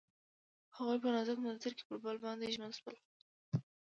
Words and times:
هغوی 0.77 0.97
په 1.03 1.09
نازک 1.15 1.37
منظر 1.45 1.71
کې 1.77 1.83
پر 1.89 1.97
بل 2.03 2.17
باندې 2.25 2.53
ژمن 2.55 2.71
شول. 2.79 2.95